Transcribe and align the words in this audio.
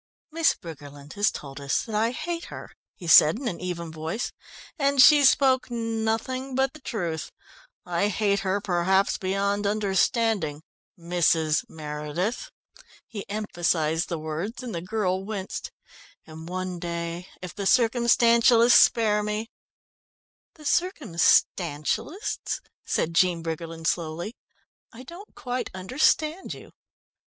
"Miss 0.31 0.55
Briggerland 0.55 1.13
has 1.13 1.29
told 1.29 1.61
us 1.61 1.83
that 1.83 1.93
I 1.93 2.09
hate 2.09 2.45
her," 2.45 2.71
he 2.95 3.05
said 3.05 3.37
in 3.37 3.47
an 3.47 3.61
even 3.61 3.91
voice, 3.91 4.31
"and 4.79 4.99
she 4.99 5.23
spoke 5.23 5.69
nothing 5.69 6.55
but 6.55 6.73
the 6.73 6.81
truth. 6.81 7.31
I 7.85 8.07
hate 8.07 8.39
her 8.39 8.59
perhaps 8.59 9.19
beyond 9.19 9.67
understanding 9.67 10.63
Mrs. 10.97 11.65
Meredith." 11.69 12.49
He 13.05 13.29
emphasised 13.29 14.09
the 14.09 14.17
words, 14.17 14.63
and 14.63 14.73
the 14.73 14.81
girl 14.81 15.23
winced. 15.23 15.69
"And 16.25 16.49
one 16.49 16.79
day, 16.79 17.27
if 17.39 17.53
the 17.53 17.67
Circumstantialists 17.67 18.71
spare 18.79 19.21
me" 19.21 19.51
"The 20.55 20.63
Circumstantialists," 20.63 22.59
said 22.83 23.13
Jean 23.13 23.43
Briggerland 23.43 23.85
slowly. 23.85 24.35
"I 24.91 25.03
don't 25.03 25.35
quite 25.35 25.69
understand 25.75 26.55
you." 26.55 26.71